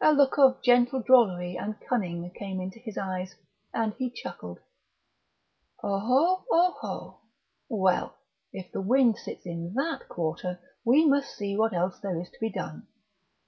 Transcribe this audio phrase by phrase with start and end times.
[0.00, 3.34] A look of gentle drollery and cunning came into his eyes,
[3.74, 4.60] and he chuckled.
[5.82, 7.22] "Oho, oho!...
[7.68, 8.14] Well,
[8.52, 12.38] if the wind sits in that quarter we must see what else there is to
[12.40, 12.86] be done.